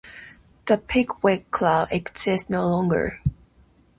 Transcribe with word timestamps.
The 0.65 0.79
Pickwick 0.79 1.51
Club 1.51 1.89
exists 1.91 2.49
no 2.49 2.65
longer. 2.67 3.21